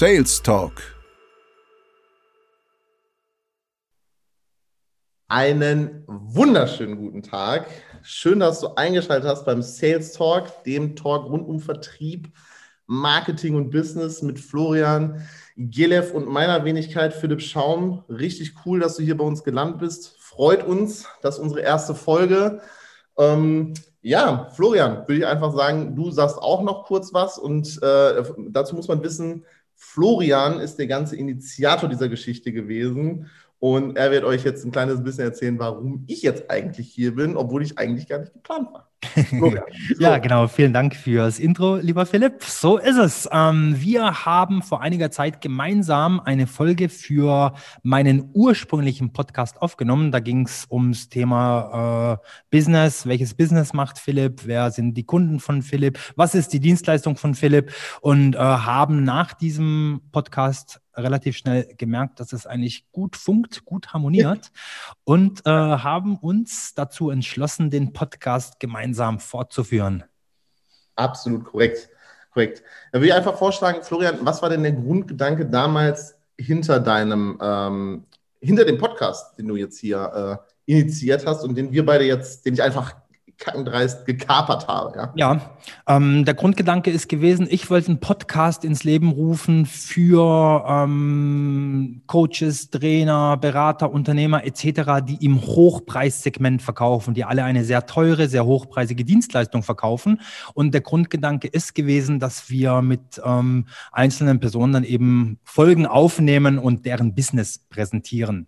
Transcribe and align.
Sales 0.00 0.42
Talk. 0.42 0.80
Einen 5.28 6.04
wunderschönen 6.06 6.96
guten 6.96 7.22
Tag. 7.22 7.66
Schön, 8.00 8.40
dass 8.40 8.60
du 8.60 8.68
eingeschaltet 8.76 9.28
hast 9.28 9.44
beim 9.44 9.60
Sales 9.60 10.14
Talk, 10.14 10.64
dem 10.64 10.96
Talk 10.96 11.26
rund 11.26 11.46
um 11.46 11.60
Vertrieb, 11.60 12.32
Marketing 12.86 13.56
und 13.56 13.68
Business 13.68 14.22
mit 14.22 14.40
Florian 14.40 15.22
Gelev 15.58 16.14
und 16.14 16.26
meiner 16.26 16.64
Wenigkeit 16.64 17.12
Philipp 17.12 17.42
Schaum. 17.42 18.02
Richtig 18.08 18.54
cool, 18.64 18.80
dass 18.80 18.96
du 18.96 19.02
hier 19.02 19.18
bei 19.18 19.24
uns 19.24 19.44
gelandet 19.44 19.80
bist. 19.80 20.16
Freut 20.18 20.64
uns, 20.64 21.08
dass 21.20 21.38
unsere 21.38 21.60
erste 21.60 21.94
Folge. 21.94 22.62
Ähm, 23.18 23.74
ja, 24.00 24.48
Florian, 24.54 25.06
würde 25.06 25.16
ich 25.16 25.26
einfach 25.26 25.54
sagen, 25.54 25.94
du 25.94 26.10
sagst 26.10 26.38
auch 26.38 26.62
noch 26.62 26.84
kurz 26.86 27.12
was 27.12 27.38
und 27.38 27.82
äh, 27.82 28.22
dazu 28.48 28.74
muss 28.74 28.88
man 28.88 29.02
wissen, 29.02 29.44
Florian 29.82 30.60
ist 30.60 30.76
der 30.76 30.86
ganze 30.86 31.16
Initiator 31.16 31.88
dieser 31.88 32.10
Geschichte 32.10 32.52
gewesen 32.52 33.30
und 33.58 33.96
er 33.96 34.10
wird 34.10 34.24
euch 34.24 34.44
jetzt 34.44 34.64
ein 34.64 34.72
kleines 34.72 35.02
bisschen 35.02 35.24
erzählen, 35.24 35.58
warum 35.58 36.04
ich 36.06 36.20
jetzt 36.22 36.50
eigentlich 36.50 36.92
hier 36.92 37.14
bin, 37.14 37.34
obwohl 37.34 37.62
ich 37.62 37.78
eigentlich 37.78 38.06
gar 38.06 38.18
nicht 38.18 38.34
geplant 38.34 38.72
war. 38.72 38.89
ja, 39.98 40.18
genau. 40.18 40.46
Vielen 40.46 40.72
Dank 40.72 40.94
fürs 40.94 41.38
Intro, 41.38 41.76
lieber 41.76 42.04
Philipp. 42.06 42.42
So 42.44 42.78
ist 42.78 42.96
es. 42.96 43.28
Ähm, 43.32 43.74
wir 43.78 44.24
haben 44.24 44.62
vor 44.62 44.82
einiger 44.82 45.10
Zeit 45.10 45.40
gemeinsam 45.40 46.20
eine 46.20 46.46
Folge 46.46 46.88
für 46.88 47.54
meinen 47.82 48.30
ursprünglichen 48.34 49.12
Podcast 49.12 49.62
aufgenommen. 49.62 50.12
Da 50.12 50.20
ging 50.20 50.46
es 50.46 50.66
ums 50.70 51.08
Thema 51.08 52.20
äh, 52.20 52.56
Business. 52.56 53.06
Welches 53.06 53.34
Business 53.34 53.72
macht 53.72 53.98
Philipp? 53.98 54.42
Wer 54.44 54.70
sind 54.70 54.94
die 54.94 55.04
Kunden 55.04 55.40
von 55.40 55.62
Philipp? 55.62 55.98
Was 56.16 56.34
ist 56.34 56.52
die 56.52 56.60
Dienstleistung 56.60 57.16
von 57.16 57.34
Philipp? 57.34 57.72
Und 58.00 58.34
äh, 58.34 58.38
haben 58.38 59.04
nach 59.04 59.32
diesem 59.32 60.02
Podcast 60.12 60.80
relativ 61.02 61.36
schnell 61.36 61.74
gemerkt, 61.76 62.20
dass 62.20 62.32
es 62.32 62.46
eigentlich 62.46 62.90
gut 62.92 63.16
funkt, 63.16 63.64
gut 63.64 63.92
harmoniert 63.92 64.50
und 65.04 65.46
äh, 65.46 65.50
haben 65.50 66.16
uns 66.16 66.74
dazu 66.74 67.10
entschlossen, 67.10 67.70
den 67.70 67.92
Podcast 67.92 68.60
gemeinsam 68.60 69.20
fortzuführen. 69.20 70.04
Absolut 70.96 71.44
korrekt. 71.44 71.88
Korrekt. 72.32 72.62
Da 72.92 72.98
würde 72.98 73.08
ich 73.08 73.14
einfach 73.14 73.36
vorschlagen, 73.36 73.82
Florian, 73.82 74.18
was 74.20 74.40
war 74.42 74.50
denn 74.50 74.62
der 74.62 74.72
Grundgedanke 74.72 75.46
damals 75.46 76.14
hinter 76.38 76.78
deinem, 76.78 77.38
ähm, 77.42 78.04
hinter 78.40 78.64
dem 78.64 78.78
Podcast, 78.78 79.36
den 79.38 79.48
du 79.48 79.56
jetzt 79.56 79.78
hier 79.78 80.40
äh, 80.66 80.72
initiiert 80.72 81.26
hast 81.26 81.42
und 81.44 81.56
den 81.56 81.72
wir 81.72 81.84
beide 81.84 82.04
jetzt, 82.04 82.46
den 82.46 82.54
ich 82.54 82.62
einfach 82.62 82.94
kackendreist 83.40 84.06
gekapert 84.06 84.68
habe. 84.68 84.96
Ja, 84.96 85.12
ja 85.14 85.50
ähm, 85.88 86.24
der 86.24 86.34
Grundgedanke 86.34 86.90
ist 86.90 87.08
gewesen, 87.08 87.48
ich 87.50 87.68
wollte 87.70 87.88
einen 87.88 88.00
Podcast 88.00 88.64
ins 88.64 88.84
Leben 88.84 89.10
rufen 89.10 89.66
für 89.66 90.64
ähm, 90.68 92.02
Coaches, 92.06 92.70
Trainer, 92.70 93.36
Berater, 93.36 93.90
Unternehmer 93.90 94.44
etc., 94.44 95.02
die 95.02 95.24
im 95.24 95.40
Hochpreissegment 95.40 96.62
verkaufen, 96.62 97.14
die 97.14 97.24
alle 97.24 97.42
eine 97.42 97.64
sehr 97.64 97.86
teure, 97.86 98.28
sehr 98.28 98.44
hochpreisige 98.44 99.04
Dienstleistung 99.04 99.62
verkaufen. 99.62 100.20
Und 100.54 100.72
der 100.72 100.82
Grundgedanke 100.82 101.48
ist 101.48 101.74
gewesen, 101.74 102.20
dass 102.20 102.50
wir 102.50 102.82
mit 102.82 103.20
ähm, 103.24 103.66
einzelnen 103.90 104.38
Personen 104.38 104.74
dann 104.74 104.84
eben 104.84 105.38
Folgen 105.42 105.86
aufnehmen 105.86 106.58
und 106.58 106.84
deren 106.86 107.14
Business 107.14 107.58
präsentieren. 107.58 108.46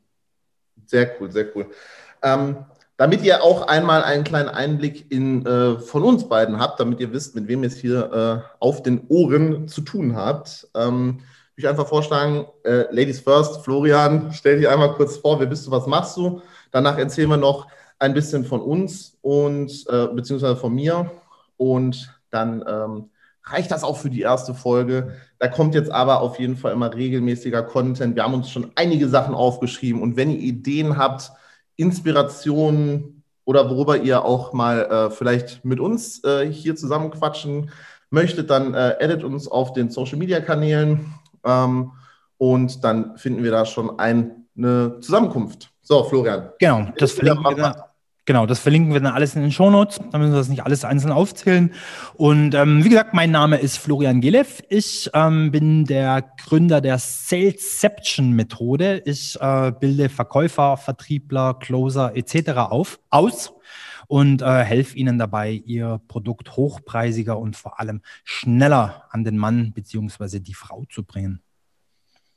Sehr 0.87 1.11
cool, 1.19 1.33
sehr 1.33 1.47
cool. 1.57 1.70
Ähm, 2.23 2.57
damit 3.03 3.25
ihr 3.25 3.42
auch 3.42 3.67
einmal 3.67 4.05
einen 4.05 4.22
kleinen 4.22 4.48
Einblick 4.48 5.11
in, 5.11 5.45
äh, 5.45 5.77
von 5.81 6.05
uns 6.05 6.28
beiden 6.28 6.61
habt, 6.61 6.78
damit 6.78 7.00
ihr 7.00 7.12
wisst, 7.12 7.34
mit 7.34 7.48
wem 7.48 7.64
ihr 7.64 7.67
es 7.67 7.77
hier 7.77 8.12
äh, 8.12 8.55
auf 8.61 8.84
den 8.84 9.08
Ohren 9.08 9.67
zu 9.67 9.81
tun 9.81 10.14
habt, 10.14 10.69
ähm, 10.77 11.17
würde 11.17 11.23
ich 11.57 11.68
einfach 11.68 11.89
vorschlagen, 11.89 12.46
äh, 12.62 12.85
Ladies 12.95 13.18
first, 13.18 13.64
Florian, 13.64 14.30
stell 14.33 14.58
dich 14.58 14.68
einmal 14.68 14.95
kurz 14.95 15.17
vor, 15.17 15.41
wer 15.41 15.48
bist 15.48 15.67
du, 15.67 15.73
was 15.73 15.89
machst 15.89 16.17
du? 16.17 16.42
Danach 16.70 16.96
erzählen 16.96 17.29
wir 17.29 17.39
noch 17.39 17.67
ein 17.98 18.14
bisschen 18.14 18.45
von 18.45 18.61
uns 18.61 19.18
und 19.20 19.85
äh, 19.89 20.07
beziehungsweise 20.07 20.55
von 20.55 20.73
mir 20.73 21.11
und 21.57 22.17
dann 22.30 22.64
ähm, 22.68 23.11
reicht 23.42 23.73
das 23.73 23.83
auch 23.83 23.96
für 23.96 24.11
die 24.11 24.20
erste 24.20 24.55
Folge. 24.55 25.17
Da 25.41 25.48
kommt 25.48 25.74
jetzt 25.74 25.91
aber 25.91 26.20
auf 26.20 26.39
jeden 26.39 26.57
Fall 26.57 26.70
immer 26.70 26.95
regelmäßiger 26.95 27.64
Content. 27.64 28.14
Wir 28.14 28.23
haben 28.23 28.35
uns 28.35 28.48
schon 28.48 28.70
einige 28.77 29.08
Sachen 29.08 29.35
aufgeschrieben 29.35 30.01
und 30.01 30.17
wenn 30.17 30.30
ihr 30.30 30.39
Ideen 30.39 30.96
habt, 30.98 31.33
Inspirationen 31.83 33.25
oder 33.45 33.69
worüber 33.69 33.97
ihr 33.97 34.25
auch 34.25 34.53
mal 34.53 34.85
äh, 34.85 35.11
vielleicht 35.11 35.65
mit 35.65 35.81
uns 35.81 36.23
äh, 36.25 36.47
hier 36.47 36.77
zusammen 36.77 37.11
quatschen 37.11 37.70
möchtet, 38.11 38.51
dann 38.51 38.75
äh, 38.75 38.97
edit 39.01 39.25
uns 39.25 39.48
auf 39.48 39.73
den 39.73 39.91
Social 39.91 40.19
Media 40.19 40.41
Kanälen 40.41 41.15
ähm, 41.45 41.92
und 42.39 42.85
dann 42.85 43.17
finden 43.17 43.42
wir 43.42 43.51
da 43.51 43.67
schon 43.67 43.98
ein, 43.98 44.47
eine 44.57 45.01
Zusammenkunft. 45.01 45.71
So, 45.83 46.05
Florian. 46.05 46.51
Genau, 46.59 46.87
das 46.97 47.13
verlinken 47.13 47.57
wir. 47.57 47.92
Genau, 48.25 48.47
das 48.47 48.61
verlinken 48.61 48.93
wir 48.93 49.01
dann 49.01 49.13
alles 49.13 49.35
in 49.35 49.43
den 49.43 49.51
Shownotes. 49.51 50.01
Da 50.13 50.19
müssen 50.19 50.33
wir 50.33 50.39
das 50.39 50.49
nicht 50.49 50.65
alles 50.65 50.85
einzeln 50.85 51.11
aufzählen. 51.11 51.75
Und 52.15 52.55
ähm, 52.55 52.85
wie 52.85 52.89
gesagt, 52.89 53.15
mein 53.15 53.33
Name 53.33 53.57
ist 53.57 53.79
Florian 53.79 54.21
Gelev. 54.21 54.63
Ich 54.69 55.11
ähm, 55.13 55.51
bin 55.51 55.87
der 55.87 56.31
Gründer 56.39 56.81
der 56.81 56.99
Salesception-Methode. 56.99 59.03
Ich 59.07 59.41
äh, 59.41 59.73
bilde 59.73 60.09
Verkäufer, 60.09 60.77
Vertriebler, 60.77 61.55
Closer 61.55 62.15
etc. 62.15 62.51
auf, 62.71 63.01
aus 63.11 63.55
und 64.07 64.43
äh, 64.43 64.63
helfe 64.63 64.97
ihnen 64.97 65.19
dabei, 65.19 65.51
ihr 65.51 66.01
Produkt 66.07 66.57
hochpreisiger 66.57 67.39
und 67.39 67.57
vor 67.57 67.81
allem 67.81 68.03
schneller 68.23 69.05
an 69.11 69.25
den 69.25 69.37
Mann 69.37 69.73
bzw. 69.73 70.39
die 70.39 70.55
Frau 70.55 70.85
zu 70.91 71.03
bringen. 71.03 71.43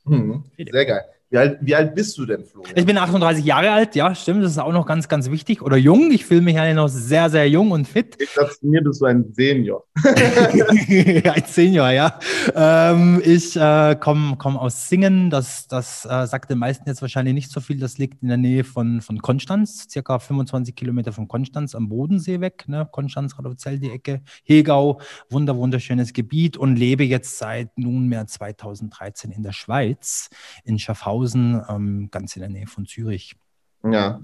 Hm, 0.04 0.44
sehr 0.56 0.86
geil. 0.86 1.04
Wie 1.28 1.38
alt, 1.38 1.58
wie 1.60 1.74
alt 1.74 1.92
bist 1.96 2.16
du 2.18 2.24
denn, 2.24 2.44
Florian? 2.44 2.72
Ich 2.76 2.86
bin 2.86 2.96
38 2.96 3.44
Jahre 3.44 3.72
alt, 3.72 3.96
ja, 3.96 4.14
stimmt. 4.14 4.44
Das 4.44 4.52
ist 4.52 4.58
auch 4.58 4.72
noch 4.72 4.86
ganz, 4.86 5.08
ganz 5.08 5.28
wichtig. 5.28 5.60
Oder 5.60 5.76
jung. 5.76 6.12
Ich 6.12 6.24
fühle 6.24 6.40
mich 6.40 6.56
eigentlich 6.56 6.76
noch 6.76 6.86
sehr, 6.86 7.30
sehr 7.30 7.48
jung 7.48 7.72
und 7.72 7.88
fit. 7.88 8.16
Ich 8.20 8.32
glaube, 8.32 8.52
mir 8.62 8.80
bist 8.80 9.00
du 9.00 9.06
ein 9.06 9.24
Senior. 9.32 9.84
ein 10.04 11.42
Senior, 11.46 11.90
ja. 11.90 12.20
Ähm, 12.54 13.20
ich 13.24 13.56
äh, 13.56 13.96
komme 13.98 14.36
komm 14.38 14.56
aus 14.56 14.88
Singen. 14.88 15.28
Das, 15.28 15.66
das 15.66 16.04
äh, 16.04 16.28
sagt 16.28 16.48
den 16.48 16.58
meisten 16.58 16.88
jetzt 16.88 17.02
wahrscheinlich 17.02 17.34
nicht 17.34 17.50
so 17.50 17.58
viel. 17.58 17.80
Das 17.80 17.98
liegt 17.98 18.22
in 18.22 18.28
der 18.28 18.36
Nähe 18.36 18.62
von, 18.62 19.00
von 19.00 19.20
Konstanz, 19.20 19.88
circa 19.90 20.20
25 20.20 20.76
Kilometer 20.76 21.10
von 21.10 21.26
Konstanz 21.26 21.74
am 21.74 21.88
Bodensee 21.88 22.40
weg. 22.40 22.68
Ne? 22.68 22.88
Konstanz, 22.92 23.36
Radolzell, 23.36 23.80
die 23.80 23.90
Ecke. 23.90 24.20
Hegau, 24.44 25.00
wunder, 25.28 25.56
wunderschönes 25.56 26.12
Gebiet 26.12 26.56
und 26.56 26.76
lebe 26.76 27.02
jetzt 27.02 27.36
seit 27.38 27.76
nunmehr 27.76 28.28
2013 28.28 29.32
in 29.32 29.42
der 29.42 29.52
Schweiz, 29.52 30.30
in 30.62 30.78
Schaffhausen 30.78 31.15
Sachsenhausen, 31.16 31.62
ähm, 31.68 32.08
ganz 32.10 32.36
in 32.36 32.40
der 32.40 32.50
Nähe 32.50 32.66
von 32.66 32.86
Zürich. 32.86 33.36
Ja. 33.84 34.20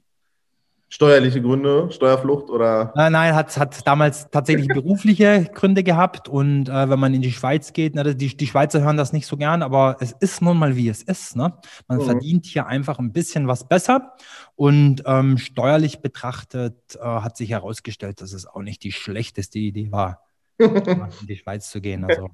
Steuerliche 0.88 1.40
Gründe, 1.40 1.88
Steuerflucht 1.90 2.50
oder? 2.50 2.92
Äh, 2.94 3.08
nein, 3.08 3.34
hat, 3.34 3.56
hat 3.56 3.86
damals 3.86 4.28
tatsächlich 4.30 4.68
berufliche 4.74 5.48
Gründe 5.54 5.82
gehabt. 5.82 6.28
Und 6.28 6.68
äh, 6.68 6.90
wenn 6.90 6.98
man 6.98 7.14
in 7.14 7.22
die 7.22 7.32
Schweiz 7.32 7.72
geht, 7.72 7.94
ne, 7.94 8.14
die, 8.14 8.36
die 8.36 8.46
Schweizer 8.46 8.82
hören 8.82 8.98
das 8.98 9.14
nicht 9.14 9.26
so 9.26 9.38
gern, 9.38 9.62
aber 9.62 9.96
es 10.00 10.12
ist 10.12 10.42
nun 10.42 10.58
mal 10.58 10.76
wie 10.76 10.90
es 10.90 11.02
ist. 11.02 11.34
Ne? 11.34 11.54
Man 11.88 11.98
mhm. 11.98 12.02
verdient 12.02 12.44
hier 12.44 12.66
einfach 12.66 12.98
ein 12.98 13.12
bisschen 13.12 13.48
was 13.48 13.66
besser. 13.66 14.12
Und 14.54 15.02
ähm, 15.06 15.38
steuerlich 15.38 16.02
betrachtet 16.02 16.96
äh, 16.96 17.00
hat 17.00 17.38
sich 17.38 17.48
herausgestellt, 17.48 18.20
dass 18.20 18.34
es 18.34 18.46
auch 18.46 18.60
nicht 18.60 18.82
die 18.82 18.92
schlechteste 18.92 19.58
Idee 19.58 19.90
war, 19.92 20.20
in 20.58 21.26
die 21.26 21.36
Schweiz 21.36 21.70
zu 21.70 21.80
gehen. 21.80 22.04
Also 22.04 22.28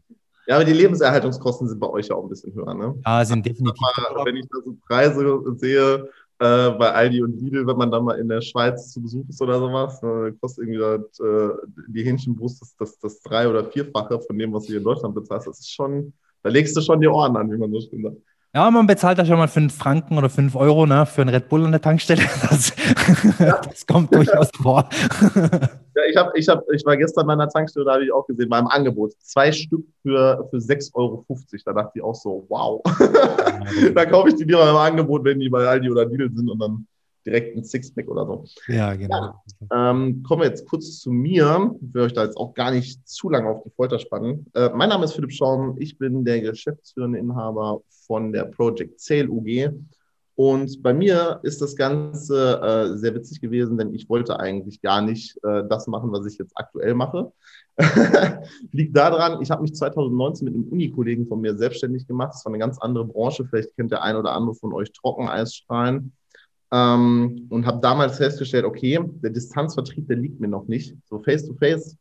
ja, 0.48 0.56
aber 0.56 0.64
die 0.64 0.72
Lebenserhaltungskosten 0.72 1.68
sind 1.68 1.78
bei 1.78 1.88
euch 1.88 2.08
ja 2.08 2.16
auch 2.16 2.22
ein 2.22 2.28
bisschen 2.30 2.54
höher, 2.54 2.72
ne? 2.72 2.94
Ja, 3.04 3.22
sind 3.24 3.44
definitiv. 3.44 3.80
Mal, 3.80 4.24
wenn 4.24 4.36
ich 4.36 4.46
da 4.48 4.58
so 4.64 4.74
Preise 4.86 5.42
sehe, 5.56 6.08
äh, 6.40 6.70
bei 6.70 6.92
Aldi 6.92 7.22
und 7.22 7.38
Lidl, 7.38 7.66
wenn 7.66 7.76
man 7.76 7.90
dann 7.90 8.04
mal 8.04 8.18
in 8.18 8.28
der 8.28 8.40
Schweiz 8.40 8.92
zu 8.92 9.02
Besuch 9.02 9.28
ist 9.28 9.42
oder 9.42 9.58
sowas, 9.58 10.02
äh, 10.02 10.32
kostet 10.40 10.64
irgendwie 10.64 10.78
das, 10.78 11.20
äh, 11.20 11.48
die 11.88 12.02
Hähnchenbrust 12.02 12.62
das, 12.62 12.76
das, 12.76 12.98
das 12.98 13.20
drei- 13.20 13.48
oder 13.48 13.64
vierfache 13.64 14.20
von 14.20 14.38
dem, 14.38 14.52
was 14.54 14.62
du 14.62 14.68
hier 14.68 14.78
in 14.78 14.84
Deutschland 14.84 15.14
bezahlst. 15.14 15.48
Das 15.48 15.58
ist 15.58 15.70
schon, 15.70 16.14
da 16.42 16.48
legst 16.48 16.74
du 16.76 16.80
schon 16.80 17.00
die 17.00 17.08
Ohren 17.08 17.36
an, 17.36 17.52
wie 17.52 17.58
man 17.58 17.70
so 17.70 17.80
schön 17.80 18.02
sagt. 18.02 18.16
Ja, 18.54 18.70
man 18.70 18.86
bezahlt 18.86 19.18
da 19.18 19.26
schon 19.26 19.36
mal 19.36 19.48
5 19.48 19.74
Franken 19.74 20.16
oder 20.16 20.30
5 20.30 20.56
Euro 20.56 20.86
ne, 20.86 21.04
für 21.04 21.20
einen 21.20 21.30
Red 21.30 21.50
Bull 21.50 21.64
an 21.64 21.72
der 21.72 21.82
Tankstelle. 21.82 22.22
Das, 22.48 22.72
ja. 23.38 23.60
das 23.60 23.86
kommt 23.86 24.14
durchaus 24.14 24.48
vor. 24.56 24.88
Ich, 26.08 26.16
hab, 26.16 26.36
ich, 26.36 26.48
hab, 26.48 26.64
ich 26.70 26.84
war 26.86 26.96
gestern 26.96 27.26
bei 27.26 27.34
einer 27.34 27.48
Tankstelle, 27.48 27.84
da 27.84 27.94
habe 27.94 28.04
ich 28.04 28.12
auch 28.12 28.26
gesehen, 28.26 28.48
beim 28.48 28.66
Angebot. 28.66 29.12
Zwei 29.20 29.52
Stück 29.52 29.84
für, 30.02 30.46
für 30.50 30.56
6,50 30.56 30.94
Euro. 30.94 31.26
Da 31.64 31.72
dachte 31.72 31.92
ich 31.96 32.02
auch 32.02 32.14
so, 32.14 32.46
wow. 32.48 32.82
da 33.94 34.06
kaufe 34.06 34.30
ich 34.30 34.36
die 34.36 34.44
lieber 34.44 34.68
im 34.68 34.76
Angebot, 34.76 35.24
wenn 35.24 35.40
die 35.40 35.48
bei 35.48 35.66
Aldi 35.66 35.90
oder 35.90 36.06
Lidl 36.06 36.30
sind 36.34 36.48
und 36.48 36.58
dann 36.58 36.86
direkt 37.26 37.56
ein 37.56 37.64
Sixpack 37.64 38.08
oder 38.08 38.26
so. 38.26 38.44
Ja, 38.68 38.94
genau. 38.94 39.34
Ja, 39.70 39.90
ähm, 39.90 40.22
kommen 40.22 40.42
wir 40.42 40.48
jetzt 40.48 40.66
kurz 40.66 40.98
zu 41.00 41.10
mir. 41.10 41.74
Ich 41.82 41.94
will 41.94 42.02
euch 42.02 42.12
da 42.14 42.24
jetzt 42.24 42.36
auch 42.36 42.54
gar 42.54 42.70
nicht 42.70 43.06
zu 43.06 43.28
lange 43.28 43.48
auf 43.48 43.62
die 43.64 43.70
Folter 43.70 43.98
spannen. 43.98 44.46
Äh, 44.54 44.70
mein 44.74 44.88
Name 44.88 45.04
ist 45.04 45.12
Philipp 45.12 45.32
Schaum. 45.32 45.76
Ich 45.78 45.98
bin 45.98 46.24
der 46.24 46.40
geschäftsführende 46.40 47.18
Inhaber 47.18 47.82
von 48.06 48.32
der 48.32 48.44
Project 48.44 49.00
Sale 49.00 49.28
UG. 49.28 49.74
Und 50.38 50.84
bei 50.84 50.94
mir 50.94 51.40
ist 51.42 51.60
das 51.60 51.74
Ganze 51.74 52.60
äh, 52.62 52.96
sehr 52.96 53.12
witzig 53.12 53.40
gewesen, 53.40 53.76
denn 53.76 53.92
ich 53.92 54.08
wollte 54.08 54.38
eigentlich 54.38 54.80
gar 54.80 55.02
nicht 55.02 55.36
äh, 55.42 55.64
das 55.68 55.88
machen, 55.88 56.12
was 56.12 56.26
ich 56.26 56.38
jetzt 56.38 56.52
aktuell 56.54 56.94
mache. 56.94 57.32
Liegt 58.70 58.96
daran, 58.96 59.42
ich 59.42 59.50
habe 59.50 59.62
mich 59.62 59.74
2019 59.74 60.44
mit 60.44 60.54
einem 60.54 60.68
Unikollegen 60.68 61.26
von 61.26 61.40
mir 61.40 61.56
selbstständig 61.58 62.06
gemacht. 62.06 62.34
Das 62.34 62.44
war 62.44 62.52
eine 62.52 62.60
ganz 62.60 62.78
andere 62.78 63.04
Branche. 63.04 63.46
Vielleicht 63.46 63.74
kennt 63.74 63.90
der 63.90 64.04
ein 64.04 64.14
oder 64.14 64.30
andere 64.30 64.54
von 64.54 64.72
euch 64.74 64.92
Trockeneisstrahlen. 64.92 66.12
Ähm, 66.70 67.46
und 67.48 67.66
habe 67.66 67.80
damals 67.80 68.18
festgestellt, 68.18 68.64
okay, 68.64 69.00
der 69.04 69.30
Distanzvertrieb, 69.30 70.06
der 70.06 70.18
liegt 70.18 70.38
mir 70.38 70.46
noch 70.46 70.68
nicht. 70.68 70.94
So 71.10 71.18
face-to-face, 71.18 71.94
-face, 71.94 71.96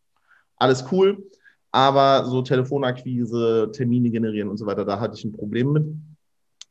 alles 0.57 0.85
cool. 0.91 1.25
Aber 1.71 2.23
so 2.25 2.43
Telefonakquise, 2.43 3.71
Termine 3.73 4.11
generieren 4.11 4.49
und 4.49 4.57
so 4.57 4.67
weiter, 4.67 4.85
da 4.85 4.99
hatte 4.99 5.15
ich 5.17 5.25
ein 5.25 5.31
Problem 5.31 5.71
mit. 5.71 5.87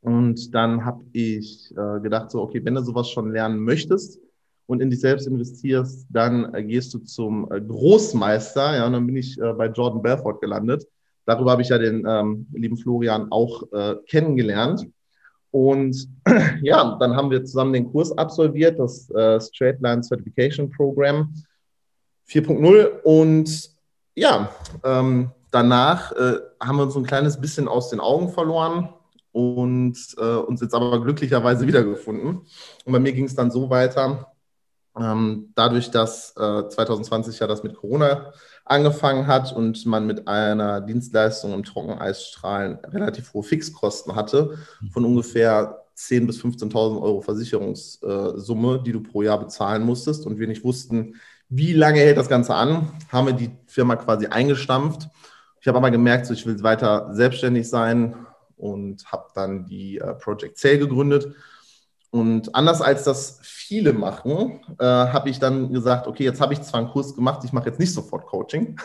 Und 0.07 0.55
dann 0.55 0.85
habe 0.85 1.05
ich 1.13 1.75
äh, 1.77 2.01
gedacht, 2.01 2.31
so, 2.31 2.41
okay, 2.41 2.65
wenn 2.65 2.77
du 2.77 2.81
sowas 2.81 3.11
schon 3.11 3.33
lernen 3.33 3.59
möchtest 3.59 4.21
und 4.67 4.81
in 4.81 4.89
dich 4.89 5.01
selbst 5.01 5.27
investierst, 5.27 6.07
dann 6.11 6.55
äh, 6.55 6.63
gehst 6.63 6.95
du 6.95 7.01
zum 7.01 7.51
äh, 7.51 7.61
Großmeister. 7.61 8.77
Ja, 8.77 8.87
und 8.87 8.93
dann 8.93 9.05
bin 9.05 9.17
ich 9.17 9.37
äh, 9.41 9.53
bei 9.55 9.67
Jordan 9.67 10.03
Belfort 10.03 10.41
gelandet. 10.41 10.87
Darüber 11.25 11.51
habe 11.51 11.63
ich 11.63 11.71
ja 11.71 11.79
den 11.79 12.07
ähm, 12.09 12.47
lieben 12.53 12.77
Florian 12.77 13.33
auch 13.33 13.65
äh, 13.73 13.97
kennengelernt. 14.07 14.87
Und 15.51 16.09
ja, 16.63 16.97
dann 17.01 17.17
haben 17.17 17.33
wir 17.33 17.45
zusammen 17.45 17.73
den 17.73 17.91
Kurs 17.91 18.17
absolviert, 18.17 18.79
das 18.79 19.11
äh, 19.11 19.41
Straight 19.41 19.81
Line 19.81 20.05
Certification 20.05 20.71
Program 20.71 21.35
4.0. 22.29 23.03
Und 23.03 23.73
ja, 24.15 24.51
ähm, 24.85 25.33
danach 25.51 26.13
äh, 26.13 26.39
haben 26.63 26.77
wir 26.77 26.85
uns 26.85 26.95
ein 26.95 27.03
kleines 27.03 27.41
bisschen 27.41 27.67
aus 27.67 27.91
den 27.91 27.99
Augen 27.99 28.29
verloren 28.29 28.91
und 29.37 29.99
äh, 30.17 30.37
uns 30.37 30.63
jetzt 30.63 30.75
aber 30.75 30.99
glücklicherweise 31.03 31.67
wiedergefunden. 31.67 32.39
Und 32.87 32.93
bei 32.93 32.99
mir 32.99 33.13
ging 33.13 33.27
es 33.27 33.35
dann 33.35 33.51
so 33.51 33.69
weiter, 33.69 34.33
ähm, 34.99 35.53
dadurch, 35.55 35.91
dass 35.91 36.31
äh, 36.39 36.69
2020 36.71 37.39
ja 37.39 37.47
das 37.47 37.63
mit 37.63 37.77
Corona 37.77 38.33
angefangen 38.65 39.27
hat 39.27 39.55
und 39.55 39.85
man 39.85 40.07
mit 40.07 40.27
einer 40.27 40.81
Dienstleistung 40.81 41.53
im 41.53 41.65
Trockeneisstrahlen 41.65 42.79
relativ 42.87 43.35
hohe 43.35 43.43
Fixkosten 43.43 44.17
hatte, 44.17 44.57
von 44.91 45.05
ungefähr 45.05 45.85
10.000 45.99 46.27
bis 46.27 46.41
15.000 46.41 47.03
Euro 47.03 47.21
Versicherungssumme, 47.21 48.83
die 48.87 48.93
du 48.93 49.03
pro 49.03 49.21
Jahr 49.21 49.39
bezahlen 49.39 49.83
musstest 49.83 50.25
und 50.25 50.39
wir 50.39 50.47
nicht 50.47 50.65
wussten, 50.65 51.17
wie 51.51 51.75
lange 51.75 52.01
hält 52.01 52.17
das 52.17 52.31
Ganze 52.31 52.55
an, 52.55 52.91
haben 53.13 53.27
wir 53.27 53.35
die 53.35 53.51
Firma 53.67 53.97
quasi 53.97 54.29
eingestampft. 54.29 55.09
Ich 55.61 55.69
habe 55.69 55.77
aber 55.77 55.91
gemerkt, 55.91 56.25
so, 56.25 56.33
ich 56.33 56.47
will 56.47 56.63
weiter 56.63 57.11
selbstständig 57.13 57.69
sein, 57.69 58.15
und 58.57 59.05
habe 59.11 59.29
dann 59.35 59.67
die 59.67 59.99
äh, 59.99 60.15
Project 60.15 60.59
Sale 60.59 60.79
gegründet. 60.79 61.35
Und 62.11 62.55
anders 62.55 62.81
als 62.81 63.05
das 63.05 63.41
viele 63.43 63.93
machen, 63.93 64.61
äh, 64.79 64.85
habe 64.85 65.29
ich 65.29 65.39
dann 65.39 65.73
gesagt, 65.73 66.07
okay, 66.07 66.25
jetzt 66.25 66.41
habe 66.41 66.55
ich 66.55 66.63
zwar 66.63 66.81
einen 66.81 66.89
Kurs 66.89 67.15
gemacht, 67.15 67.43
ich 67.45 67.53
mache 67.53 67.67
jetzt 67.69 67.81
nicht 67.81 67.93
sofort 67.93 68.27
Coaching 68.27 68.79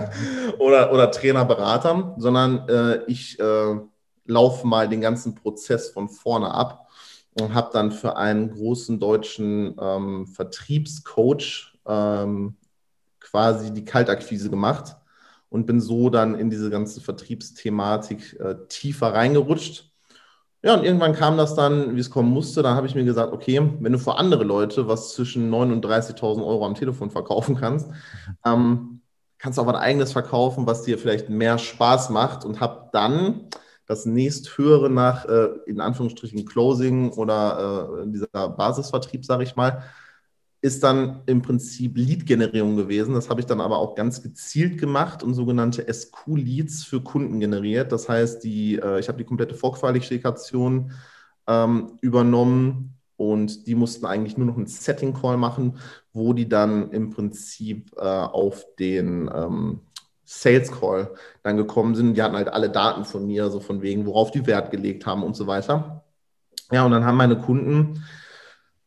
oder, 0.58 0.92
oder 0.92 1.10
Trainer, 1.10 1.44
Berater, 1.44 2.14
sondern 2.18 2.68
äh, 2.68 3.04
ich 3.06 3.38
äh, 3.40 3.76
laufe 4.26 4.66
mal 4.66 4.88
den 4.88 5.00
ganzen 5.00 5.34
Prozess 5.34 5.90
von 5.90 6.08
vorne 6.08 6.52
ab 6.52 6.88
und 7.40 7.54
habe 7.54 7.70
dann 7.72 7.90
für 7.92 8.16
einen 8.16 8.50
großen 8.50 8.98
deutschen 8.98 9.76
ähm, 9.80 10.26
Vertriebscoach 10.26 11.78
ähm, 11.86 12.56
quasi 13.20 13.72
die 13.72 13.84
Kaltakquise 13.84 14.50
gemacht 14.50 14.96
und 15.54 15.66
bin 15.66 15.80
so 15.80 16.10
dann 16.10 16.34
in 16.34 16.50
diese 16.50 16.68
ganze 16.68 17.00
Vertriebsthematik 17.00 18.40
äh, 18.40 18.56
tiefer 18.68 19.14
reingerutscht. 19.14 19.88
Ja, 20.64 20.74
und 20.74 20.82
irgendwann 20.82 21.12
kam 21.12 21.36
das 21.36 21.54
dann, 21.54 21.94
wie 21.94 22.00
es 22.00 22.10
kommen 22.10 22.32
musste. 22.32 22.60
Dann 22.64 22.74
habe 22.74 22.88
ich 22.88 22.96
mir 22.96 23.04
gesagt, 23.04 23.32
okay, 23.32 23.62
wenn 23.78 23.92
du 23.92 24.00
für 24.00 24.16
andere 24.16 24.42
Leute 24.42 24.88
was 24.88 25.14
zwischen 25.14 25.54
9.000 25.54 25.72
und 25.72 25.86
30.000 25.86 26.44
Euro 26.44 26.66
am 26.66 26.74
Telefon 26.74 27.12
verkaufen 27.12 27.54
kannst, 27.54 27.88
ähm, 28.44 29.00
kannst 29.38 29.56
du 29.56 29.62
auch 29.62 29.66
was 29.66 29.76
eigenes 29.76 30.10
verkaufen, 30.10 30.66
was 30.66 30.82
dir 30.82 30.98
vielleicht 30.98 31.28
mehr 31.28 31.58
Spaß 31.58 32.10
macht 32.10 32.44
und 32.44 32.58
habe 32.58 32.88
dann 32.92 33.48
das 33.86 34.06
nächsthöhere 34.06 34.90
nach, 34.90 35.24
äh, 35.26 35.50
in 35.66 35.80
Anführungsstrichen, 35.80 36.46
Closing 36.46 37.12
oder 37.12 38.00
äh, 38.02 38.10
dieser 38.10 38.48
Basisvertrieb, 38.48 39.24
sage 39.24 39.44
ich 39.44 39.54
mal, 39.54 39.84
ist 40.64 40.82
dann 40.82 41.20
im 41.26 41.42
Prinzip 41.42 41.94
Lead-Generierung 41.94 42.74
gewesen. 42.74 43.12
Das 43.12 43.28
habe 43.28 43.38
ich 43.38 43.46
dann 43.46 43.60
aber 43.60 43.76
auch 43.76 43.94
ganz 43.94 44.22
gezielt 44.22 44.80
gemacht 44.80 45.22
und 45.22 45.34
sogenannte 45.34 45.86
SQ-Leads 45.92 46.84
für 46.84 47.02
Kunden 47.02 47.38
generiert. 47.38 47.92
Das 47.92 48.08
heißt, 48.08 48.42
die, 48.42 48.76
äh, 48.76 48.98
ich 48.98 49.08
habe 49.08 49.18
die 49.18 49.24
komplette 49.24 49.54
Vorqualifikation 49.54 50.92
ähm, 51.46 51.98
übernommen 52.00 52.96
und 53.18 53.66
die 53.66 53.74
mussten 53.74 54.06
eigentlich 54.06 54.38
nur 54.38 54.46
noch 54.46 54.56
einen 54.56 54.66
Setting-Call 54.66 55.36
machen, 55.36 55.76
wo 56.14 56.32
die 56.32 56.48
dann 56.48 56.90
im 56.92 57.10
Prinzip 57.10 57.92
äh, 57.98 58.00
auf 58.00 58.64
den 58.78 59.30
ähm, 59.34 59.80
Sales 60.24 60.72
Call 60.72 61.12
dann 61.42 61.58
gekommen 61.58 61.94
sind. 61.94 62.14
Die 62.14 62.22
hatten 62.22 62.36
halt 62.36 62.48
alle 62.48 62.70
Daten 62.70 63.04
von 63.04 63.26
mir, 63.26 63.50
so 63.50 63.60
von 63.60 63.82
wegen, 63.82 64.06
worauf 64.06 64.30
die 64.30 64.46
Wert 64.46 64.70
gelegt 64.70 65.04
haben 65.04 65.24
und 65.24 65.36
so 65.36 65.46
weiter. 65.46 66.04
Ja, 66.72 66.86
und 66.86 66.92
dann 66.92 67.04
haben 67.04 67.18
meine 67.18 67.38
Kunden 67.38 68.02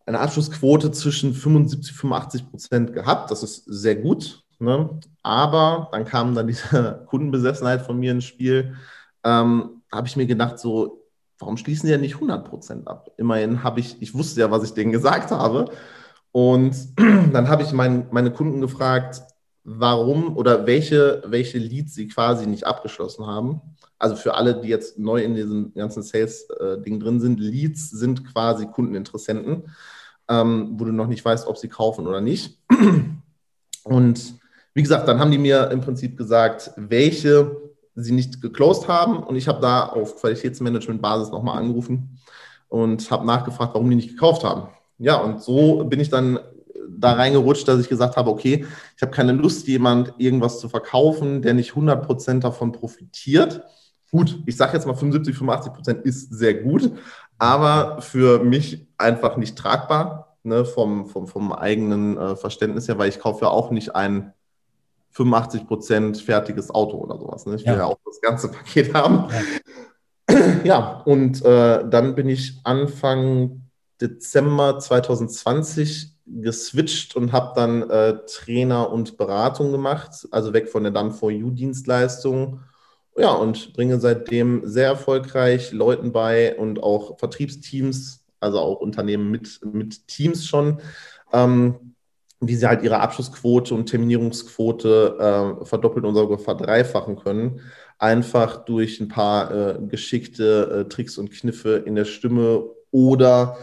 eine 0.07 0.19
Abschlussquote 0.19 0.92
zwischen 0.92 1.33
75 1.33 1.92
und 1.92 1.98
85 1.98 2.50
Prozent 2.50 2.94
gehabt. 2.94 3.30
Das 3.30 3.44
ist 3.44 3.65
sehr 3.65 3.98
gut. 3.98 4.42
Ne? 4.59 4.89
Aber 5.21 5.89
dann 5.92 6.06
kam 6.06 6.33
dann 6.33 6.48
diese 6.48 7.04
Kundenbesessenheit 7.07 7.81
von 7.81 8.00
mir 8.00 8.13
ins 8.13 8.24
Spiel. 8.24 8.75
Ähm, 9.24 9.81
habe 9.92 10.07
ich 10.07 10.15
mir 10.15 10.25
gedacht, 10.25 10.59
so, 10.59 11.04
warum 11.38 11.57
schließen 11.57 11.88
die 11.88 11.92
ja 11.92 11.98
nicht 11.98 12.15
100 12.15 12.48
Prozent 12.48 12.88
ab? 12.88 13.12
Immerhin 13.18 13.63
habe 13.63 13.81
ich, 13.81 14.01
ich 14.01 14.13
wusste 14.13 14.39
ja, 14.39 14.50
was 14.50 14.63
ich 14.63 14.74
denen 14.74 14.94
gesagt 14.94 15.31
habe. 15.31 15.65
Und 16.31 16.75
dann 17.33 17.50
habe 17.50 17.63
ich 17.63 17.74
mein, 17.74 18.07
meine 18.12 18.31
Kunden 18.31 18.62
gefragt, 18.62 19.21
warum 19.65 20.38
oder 20.38 20.65
welche, 20.65 21.21
welche 21.25 21.57
Leads 21.57 21.95
sie 21.95 22.07
quasi 22.07 22.48
nicht 22.48 22.65
abgeschlossen 22.65 23.27
haben. 23.27 23.59
Also 24.00 24.15
für 24.15 24.36
alle, 24.36 24.62
die 24.62 24.69
jetzt 24.69 24.98
neu 24.98 25.21
in 25.21 25.36
diesem 25.36 25.74
ganzen 25.74 26.01
Sales-Ding 26.01 26.95
äh, 26.95 27.00
drin 27.00 27.19
sind, 27.19 27.42
Leads 27.42 27.89
sind 27.89 28.31
quasi 28.31 28.68
Kundeninteressenten 28.68 29.63
ähm, 30.29 30.75
wo 30.77 30.85
du 30.85 30.91
noch 30.91 31.07
nicht 31.07 31.24
weißt, 31.24 31.47
ob 31.47 31.57
sie 31.57 31.69
kaufen 31.69 32.07
oder 32.07 32.21
nicht. 32.21 32.59
Und 33.83 34.33
wie 34.74 34.81
gesagt, 34.83 35.07
dann 35.07 35.19
haben 35.19 35.31
die 35.31 35.38
mir 35.38 35.71
im 35.71 35.81
Prinzip 35.81 36.18
gesagt, 36.18 36.71
welche 36.75 37.56
sie 37.95 38.12
nicht 38.12 38.41
geclosed 38.41 38.88
haben. 38.88 39.24
Und 39.24 39.35
ich 39.35 39.47
habe 39.47 39.62
da 39.62 39.88
auf 39.88 40.18
Qualitätsmanagement-Basis 40.18 41.31
nochmal 41.31 41.57
angerufen 41.57 42.19
und 42.69 43.09
habe 43.09 43.25
nachgefragt, 43.25 43.74
warum 43.74 43.89
die 43.89 43.95
nicht 43.95 44.09
gekauft 44.09 44.44
haben. 44.44 44.69
Ja, 45.00 45.18
und 45.18 45.41
so 45.41 45.83
bin 45.85 46.00
ich 46.00 46.09
dann 46.09 46.39
da 46.89 47.13
reingerutscht, 47.13 47.68
dass 47.68 47.80
ich 47.80 47.89
gesagt 47.89 48.18
habe, 48.18 48.30
okay, 48.30 48.65
ich 48.95 49.01
habe 49.01 49.12
keine 49.12 49.31
Lust, 49.31 49.68
jemand 49.68 50.13
irgendwas 50.18 50.59
zu 50.59 50.69
verkaufen, 50.69 51.42
der 51.42 51.54
nicht 51.54 51.73
100% 51.73 52.40
davon 52.40 52.71
profitiert. 52.71 53.61
Gut, 54.11 54.42
ich 54.45 54.56
sage 54.56 54.73
jetzt 54.73 54.87
mal 54.87 54.95
75, 54.95 55.35
85% 55.35 56.02
ist 56.04 56.33
sehr 56.33 56.54
gut, 56.54 56.92
aber 57.37 58.02
für 58.02 58.40
mich 58.44 58.87
einfach 58.97 59.37
nicht 59.37 59.57
tragbar 59.57 60.37
ne, 60.44 60.66
vom, 60.66 61.07
vom, 61.07 61.28
vom 61.28 61.52
eigenen 61.52 62.18
äh, 62.18 62.35
Verständnis 62.35 62.87
her, 62.87 62.97
weil 62.97 63.09
ich 63.09 63.19
kaufe 63.19 63.45
ja 63.45 63.52
auch 63.52 63.69
nicht 63.69 63.95
ein 63.95 64.33
85 65.11 65.68
Prozent 65.68 66.18
fertiges 66.21 66.69
Auto 66.69 66.97
oder 66.97 67.18
sowas. 67.18 67.45
Ne? 67.45 67.56
Ich 67.56 67.66
will 67.66 67.73
ja. 67.73 67.80
ja. 67.80 67.85
auch 67.85 67.99
das 68.06 68.21
ganze 68.21 68.47
Paket 68.52 68.94
haben. 68.94 69.26
Ja, 70.30 70.64
ja 70.64 71.02
und 71.06 71.44
äh, 71.44 71.87
dann 71.90 72.16
bin 72.16 72.30
ich 72.30 72.59
Anfang 72.64 73.61
Dezember 73.99 74.80
2020 74.80 76.14
geswitcht 76.28 77.16
und 77.16 77.31
habe 77.31 77.54
dann 77.56 77.90
äh, 77.90 78.19
Trainer 78.28 78.92
und 78.92 79.18
Beratung 79.18 79.71
gemacht, 79.71 80.28
also 80.31 80.54
weg 80.54 80.69
von 80.69 80.83
der 80.83 80.92
Done-for-You-Dienstleistung 80.92 82.61
ja, 83.18 83.31
und 83.31 83.74
bringe 83.74 84.00
seitdem 84.00 84.62
sehr 84.66 84.88
erfolgreich 84.88 85.71
Leuten 85.71 86.12
bei 86.12 86.56
und 86.57 86.81
auch 86.83 87.18
Vertriebsteams, 87.18 88.24
also 88.40 88.59
auch 88.59 88.80
Unternehmen 88.80 89.31
mit, 89.31 89.59
mit 89.64 90.07
Teams 90.07 90.45
schon, 90.45 90.80
ähm, 91.33 91.95
wie 92.40 92.56
sie 92.56 92.68
halt 92.68 92.83
ihre 92.83 93.00
Abschlussquote 93.00 93.74
und 93.74 93.88
Terminierungsquote 93.88 95.57
äh, 95.62 95.66
verdoppeln 95.66 96.06
oder 96.06 96.21
sogar 96.21 96.38
verdreifachen 96.38 97.18
können. 97.18 97.62
Einfach 97.97 98.64
durch 98.66 99.00
ein 99.00 99.07
paar 99.07 99.52
äh, 99.52 99.80
geschickte 99.88 100.86
äh, 100.86 100.90
Tricks 100.90 101.18
und 101.18 101.31
Kniffe 101.31 101.78
in 101.78 101.95
der 101.95 102.06
Stimme 102.06 102.64
oder 102.92 103.57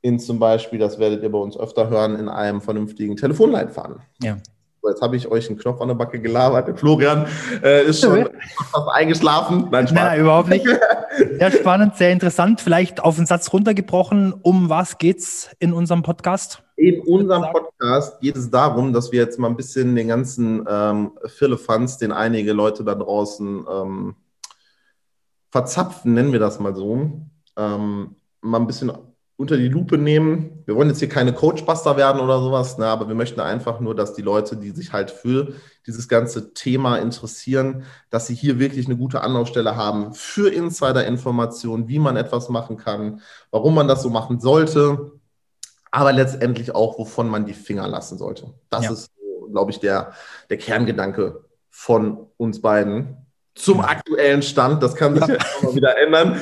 in 0.00 0.20
zum 0.20 0.38
Beispiel, 0.38 0.78
das 0.78 1.00
werdet 1.00 1.24
ihr 1.24 1.32
bei 1.32 1.38
uns 1.38 1.56
öfter 1.56 1.90
hören, 1.90 2.16
in 2.16 2.28
einem 2.28 2.60
vernünftigen 2.60 3.16
Telefonleitfaden. 3.16 3.96
Ja. 4.22 4.38
Jetzt 4.82 5.02
habe 5.02 5.16
ich 5.16 5.28
euch 5.28 5.48
einen 5.48 5.58
Knopf 5.58 5.80
an 5.80 5.88
der 5.88 5.94
Backe 5.94 6.20
gelabert. 6.20 6.78
Florian 6.78 7.26
äh, 7.62 7.84
ist 7.84 8.00
schon 8.00 8.28
fast 8.72 8.88
eingeschlafen. 8.92 9.68
Nein, 9.70 9.86
Spaß. 9.88 9.94
Nein, 9.94 10.20
überhaupt 10.20 10.48
nicht. 10.48 10.66
Sehr 11.38 11.50
spannend, 11.50 11.96
sehr 11.96 12.12
interessant. 12.12 12.60
Vielleicht 12.60 13.02
auf 13.02 13.16
den 13.16 13.26
Satz 13.26 13.52
runtergebrochen. 13.52 14.32
Um 14.42 14.70
was 14.70 14.96
geht's 14.96 15.50
in 15.58 15.72
unserem 15.72 16.02
Podcast? 16.02 16.62
In 16.76 17.00
unserem 17.00 17.44
Podcast 17.52 18.20
geht 18.20 18.36
es 18.36 18.48
darum, 18.48 18.92
dass 18.92 19.12
wir 19.12 19.20
jetzt 19.20 19.38
mal 19.38 19.48
ein 19.48 19.56
bisschen 19.56 19.94
den 19.96 20.08
ganzen 20.08 20.64
ähm, 20.66 21.12
Firlefanz, 21.26 21.98
den 21.98 22.12
einige 22.12 22.52
Leute 22.52 22.84
da 22.84 22.94
draußen 22.94 23.66
ähm, 23.70 24.14
verzapfen, 25.50 26.14
nennen 26.14 26.32
wir 26.32 26.38
das 26.38 26.60
mal 26.60 26.74
so, 26.74 27.10
ähm, 27.56 28.16
mal 28.40 28.60
ein 28.60 28.66
bisschen 28.66 28.92
unter 29.40 29.56
die 29.56 29.68
Lupe 29.68 29.96
nehmen. 29.96 30.62
Wir 30.66 30.76
wollen 30.76 30.90
jetzt 30.90 30.98
hier 30.98 31.08
keine 31.08 31.32
Coachbuster 31.32 31.96
werden 31.96 32.20
oder 32.20 32.42
sowas, 32.42 32.76
ne, 32.76 32.84
aber 32.84 33.08
wir 33.08 33.14
möchten 33.14 33.40
einfach 33.40 33.80
nur, 33.80 33.94
dass 33.94 34.12
die 34.12 34.20
Leute, 34.20 34.54
die 34.58 34.70
sich 34.72 34.92
halt 34.92 35.10
für 35.10 35.54
dieses 35.86 36.08
ganze 36.08 36.52
Thema 36.52 36.98
interessieren, 36.98 37.84
dass 38.10 38.26
sie 38.26 38.34
hier 38.34 38.58
wirklich 38.58 38.84
eine 38.84 38.98
gute 38.98 39.22
Anlaufstelle 39.22 39.76
haben 39.76 40.12
für 40.12 40.52
Insider-Informationen, 40.52 41.88
wie 41.88 41.98
man 41.98 42.18
etwas 42.18 42.50
machen 42.50 42.76
kann, 42.76 43.22
warum 43.50 43.74
man 43.74 43.88
das 43.88 44.02
so 44.02 44.10
machen 44.10 44.40
sollte, 44.40 45.12
aber 45.90 46.12
letztendlich 46.12 46.74
auch, 46.74 46.98
wovon 46.98 47.26
man 47.26 47.46
die 47.46 47.54
Finger 47.54 47.88
lassen 47.88 48.18
sollte. 48.18 48.52
Das 48.68 48.84
ja. 48.84 48.92
ist, 48.92 49.10
glaube 49.50 49.70
ich, 49.70 49.80
der, 49.80 50.12
der 50.50 50.58
Kerngedanke 50.58 51.46
von 51.70 52.26
uns 52.36 52.60
beiden 52.60 53.19
zum 53.54 53.80
aktuellen 53.80 54.42
Stand. 54.42 54.82
Das 54.82 54.94
kann 54.94 55.14
sich 55.14 55.26
ja, 55.26 55.34
ja 55.34 55.40
mal 55.62 55.74
wieder 55.74 55.98
ändern. 55.98 56.40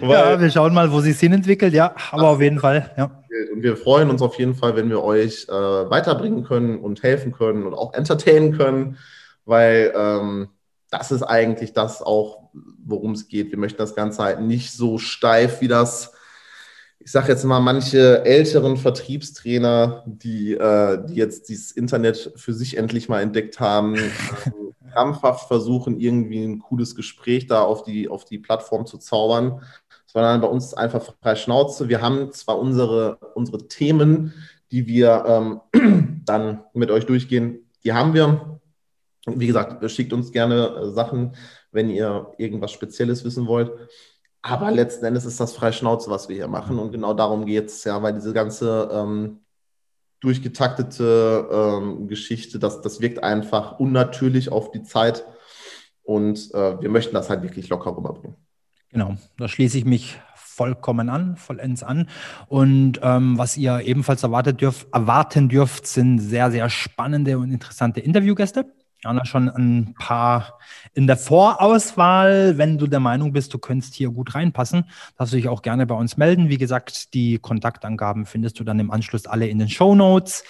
ja, 0.02 0.40
wir 0.40 0.50
schauen 0.50 0.74
mal, 0.74 0.92
wo 0.92 1.00
sich 1.00 1.18
hin 1.18 1.32
entwickelt. 1.32 1.72
Ja, 1.72 1.94
aber 2.10 2.28
auf 2.28 2.40
jeden 2.40 2.58
Fall. 2.58 2.90
Ja. 2.96 3.22
Und 3.52 3.62
wir 3.62 3.76
freuen 3.76 4.10
uns 4.10 4.22
auf 4.22 4.38
jeden 4.38 4.54
Fall, 4.54 4.76
wenn 4.76 4.90
wir 4.90 5.02
euch 5.02 5.46
äh, 5.48 5.52
weiterbringen 5.52 6.44
können 6.44 6.78
und 6.78 7.02
helfen 7.02 7.32
können 7.32 7.66
und 7.66 7.74
auch 7.74 7.94
entertainen 7.94 8.56
können, 8.56 8.98
weil 9.44 9.92
ähm, 9.96 10.48
das 10.90 11.10
ist 11.10 11.22
eigentlich 11.22 11.72
das 11.72 12.02
auch, 12.02 12.50
worum 12.84 13.12
es 13.12 13.28
geht. 13.28 13.50
Wir 13.50 13.58
möchten 13.58 13.78
das 13.78 13.94
Ganze 13.94 14.22
halt 14.22 14.40
nicht 14.40 14.72
so 14.72 14.98
steif 14.98 15.60
wie 15.60 15.68
das 15.68 16.12
ich 17.02 17.10
sage 17.10 17.28
jetzt 17.28 17.44
mal, 17.44 17.60
manche 17.60 18.24
älteren 18.24 18.76
Vertriebstrainer, 18.76 20.04
die, 20.06 20.52
äh, 20.52 20.98
die 21.06 21.14
jetzt 21.14 21.48
dieses 21.48 21.72
Internet 21.72 22.32
für 22.36 22.52
sich 22.52 22.76
endlich 22.76 23.08
mal 23.08 23.22
entdeckt 23.22 23.58
haben, 23.58 23.96
krampfhaft 24.90 25.48
versuchen, 25.48 25.98
irgendwie 25.98 26.44
ein 26.44 26.58
cooles 26.58 26.94
Gespräch 26.94 27.46
da 27.46 27.62
auf 27.62 27.82
die, 27.82 28.08
auf 28.08 28.24
die 28.24 28.38
Plattform 28.38 28.86
zu 28.86 28.98
zaubern. 28.98 29.62
Dann 30.12 30.40
bei 30.40 30.48
uns 30.48 30.74
einfach 30.74 31.14
frei 31.22 31.36
Schnauze. 31.36 31.88
Wir 31.88 32.02
haben 32.02 32.32
zwar 32.32 32.58
unsere, 32.58 33.18
unsere 33.34 33.68
Themen, 33.68 34.34
die 34.70 34.86
wir 34.86 35.24
ähm, 35.74 36.22
dann 36.26 36.64
mit 36.74 36.90
euch 36.90 37.06
durchgehen, 37.06 37.70
die 37.84 37.92
haben 37.92 38.14
wir. 38.14 38.60
Wie 39.26 39.46
gesagt, 39.46 39.88
schickt 39.90 40.12
uns 40.12 40.32
gerne 40.32 40.68
äh, 40.68 40.90
Sachen, 40.90 41.36
wenn 41.72 41.90
ihr 41.90 42.32
irgendwas 42.38 42.72
Spezielles 42.72 43.24
wissen 43.24 43.46
wollt. 43.46 43.70
Aber 44.42 44.70
letzten 44.70 45.04
Endes 45.04 45.26
ist 45.26 45.38
das 45.38 45.52
frei 45.52 45.72
Schnauze, 45.72 46.10
was 46.10 46.28
wir 46.28 46.36
hier 46.36 46.48
machen. 46.48 46.78
Und 46.78 46.92
genau 46.92 47.12
darum 47.12 47.44
geht 47.44 47.66
es 47.66 47.84
ja, 47.84 48.02
weil 48.02 48.14
diese 48.14 48.32
ganze 48.32 48.88
ähm, 48.90 49.40
durchgetaktete 50.20 51.48
ähm, 51.50 52.08
Geschichte, 52.08 52.58
das, 52.58 52.80
das 52.82 53.00
wirkt 53.00 53.22
einfach 53.22 53.78
unnatürlich 53.78 54.52
auf 54.52 54.70
die 54.70 54.82
Zeit. 54.82 55.24
Und 56.02 56.52
äh, 56.54 56.80
wir 56.80 56.90
möchten 56.90 57.14
das 57.14 57.30
halt 57.30 57.42
wirklich 57.42 57.68
locker 57.68 57.96
rüberbringen. 57.96 58.36
Genau, 58.90 59.14
da 59.38 59.48
schließe 59.48 59.78
ich 59.78 59.84
mich 59.84 60.20
vollkommen 60.34 61.08
an, 61.08 61.36
vollends 61.36 61.82
an. 61.82 62.08
Und 62.48 63.00
ähm, 63.02 63.38
was 63.38 63.56
ihr 63.56 63.80
ebenfalls 63.80 64.22
erwartet 64.22 64.60
dürft, 64.60 64.88
erwarten 64.92 65.48
dürft, 65.48 65.86
sind 65.86 66.18
sehr, 66.18 66.50
sehr 66.50 66.68
spannende 66.68 67.38
und 67.38 67.50
interessante 67.50 68.00
Interviewgäste. 68.00 68.66
Haben 69.04 69.18
da 69.18 69.24
schon 69.24 69.48
ein 69.48 69.94
paar 69.98 70.58
in 70.92 71.06
der 71.06 71.16
Vorauswahl. 71.16 72.58
Wenn 72.58 72.76
du 72.76 72.86
der 72.86 73.00
Meinung 73.00 73.32
bist, 73.32 73.54
du 73.54 73.58
könntest 73.58 73.94
hier 73.94 74.10
gut 74.10 74.34
reinpassen, 74.34 74.84
darfst 75.16 75.32
du 75.32 75.38
dich 75.38 75.48
auch 75.48 75.62
gerne 75.62 75.86
bei 75.86 75.94
uns 75.94 76.18
melden. 76.18 76.50
Wie 76.50 76.58
gesagt, 76.58 77.14
die 77.14 77.38
Kontaktangaben 77.38 78.26
findest 78.26 78.60
du 78.60 78.64
dann 78.64 78.78
im 78.78 78.90
Anschluss 78.90 79.26
alle 79.26 79.48
in 79.48 79.58
den 79.58 79.70
Show 79.70 79.94
Notes. 79.94 80.44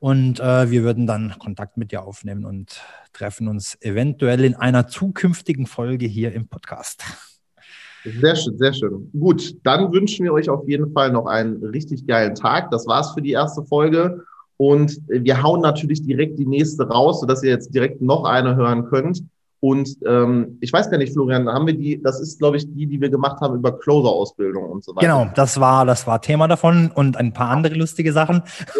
Und 0.00 0.38
äh, 0.40 0.70
wir 0.70 0.82
würden 0.82 1.06
dann 1.06 1.34
Kontakt 1.38 1.78
mit 1.78 1.92
dir 1.92 2.02
aufnehmen 2.02 2.44
und 2.44 2.82
treffen 3.14 3.48
uns 3.48 3.80
eventuell 3.80 4.44
in 4.44 4.54
einer 4.54 4.86
zukünftigen 4.86 5.66
Folge 5.66 6.06
hier 6.06 6.32
im 6.32 6.48
Podcast. 6.48 7.04
Sehr 8.04 8.36
schön, 8.36 8.58
sehr 8.58 8.74
schön. 8.74 9.10
Gut, 9.18 9.56
dann 9.64 9.90
wünschen 9.90 10.24
wir 10.24 10.32
euch 10.34 10.50
auf 10.50 10.68
jeden 10.68 10.92
Fall 10.92 11.10
noch 11.10 11.24
einen 11.24 11.64
richtig 11.64 12.06
geilen 12.06 12.34
Tag. 12.34 12.70
Das 12.70 12.86
war's 12.86 13.14
für 13.14 13.22
die 13.22 13.30
erste 13.30 13.62
Folge. 13.62 14.24
Und 14.56 15.00
wir 15.08 15.42
hauen 15.42 15.60
natürlich 15.60 16.02
direkt 16.02 16.38
die 16.38 16.46
nächste 16.46 16.88
raus, 16.88 17.20
sodass 17.20 17.42
ihr 17.42 17.50
jetzt 17.50 17.74
direkt 17.74 18.00
noch 18.00 18.24
eine 18.24 18.56
hören 18.56 18.86
könnt. 18.86 19.22
Und 19.60 19.96
ähm, 20.06 20.58
ich 20.60 20.72
weiß 20.72 20.90
gar 20.90 20.98
nicht, 20.98 21.14
Florian, 21.14 21.48
haben 21.48 21.66
wir 21.66 21.72
die, 21.72 22.00
das 22.02 22.20
ist, 22.20 22.38
glaube 22.38 22.58
ich, 22.58 22.70
die, 22.70 22.86
die 22.86 23.00
wir 23.00 23.08
gemacht 23.08 23.40
haben 23.40 23.56
über 23.56 23.78
Closer-Ausbildung 23.78 24.64
und 24.64 24.84
so 24.84 24.94
weiter. 24.94 25.06
Genau, 25.06 25.30
das 25.34 25.58
war, 25.58 25.86
das 25.86 26.06
war 26.06 26.20
Thema 26.20 26.48
davon 26.48 26.90
und 26.94 27.16
ein 27.16 27.32
paar 27.32 27.48
andere 27.48 27.74
lustige 27.74 28.12
Sachen. 28.12 28.42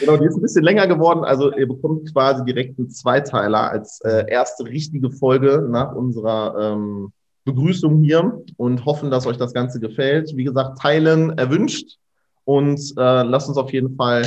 genau, 0.00 0.16
die 0.16 0.24
ist 0.24 0.36
ein 0.36 0.42
bisschen 0.42 0.64
länger 0.64 0.88
geworden. 0.88 1.22
Also 1.22 1.54
ihr 1.54 1.68
bekommt 1.68 2.12
quasi 2.12 2.44
direkt 2.44 2.80
einen 2.80 2.90
Zweiteiler 2.90 3.70
als 3.70 4.00
äh, 4.00 4.24
erste 4.28 4.64
richtige 4.64 5.12
Folge 5.12 5.68
nach 5.70 5.94
unserer 5.94 6.72
ähm, 6.72 7.12
Begrüßung 7.44 8.02
hier 8.02 8.42
und 8.56 8.84
hoffen, 8.84 9.10
dass 9.10 9.26
euch 9.26 9.36
das 9.36 9.54
Ganze 9.54 9.78
gefällt. 9.78 10.36
Wie 10.36 10.44
gesagt, 10.44 10.80
teilen 10.80 11.38
erwünscht 11.38 11.98
und 12.48 12.80
äh, 12.96 13.22
lasst 13.24 13.50
uns 13.50 13.58
auf 13.58 13.74
jeden 13.74 13.94
Fall 13.94 14.22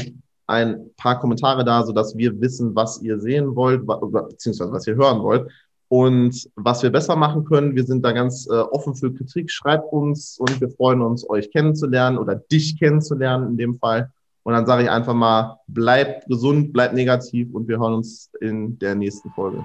ein 0.46 0.92
paar 0.96 1.20
Kommentare 1.20 1.66
da, 1.66 1.84
sodass 1.84 2.16
wir 2.16 2.40
wissen, 2.40 2.76
was 2.76 3.02
ihr 3.02 3.20
sehen 3.20 3.56
wollt, 3.56 3.82
beziehungsweise 3.88 4.72
was 4.72 4.86
ihr 4.86 4.94
hören 4.94 5.24
wollt 5.24 5.50
und 5.88 6.48
was 6.56 6.84
wir 6.84 6.92
besser 6.92 7.16
machen 7.16 7.46
können. 7.46 7.76
Wir 7.76 7.84
sind 7.84 8.06
da 8.06 8.12
ganz 8.12 8.48
äh, 8.48 8.54
offen 8.54 8.94
für 8.94 9.12
Kritik. 9.12 9.50
Schreibt 9.50 9.92
uns 9.92 10.38
und 10.38 10.62
wir 10.62 10.70
freuen 10.70 11.02
uns, 11.02 11.28
euch 11.28 11.50
kennenzulernen 11.50 12.20
oder 12.20 12.36
dich 12.36 12.78
kennenzulernen 12.78 13.48
in 13.48 13.58
dem 13.58 13.80
Fall. 13.80 14.12
Und 14.44 14.54
dann 14.54 14.68
sage 14.68 14.84
ich 14.84 14.90
einfach 14.92 15.16
mal, 15.16 15.58
bleibt 15.66 16.28
gesund, 16.28 16.74
bleibt 16.74 16.94
negativ 16.94 17.52
und 17.56 17.68
wir 17.68 17.80
hören 17.80 17.96
uns 17.96 18.30
in 18.40 18.78
der 18.78 18.94
nächsten 18.94 19.32
Folge. 19.32 19.64